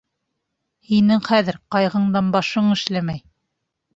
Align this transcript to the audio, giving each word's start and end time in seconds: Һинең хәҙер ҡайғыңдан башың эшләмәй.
Һинең 0.91 1.19
хәҙер 1.27 1.59
ҡайғыңдан 1.77 2.31
башың 2.37 2.73
эшләмәй. 2.79 3.23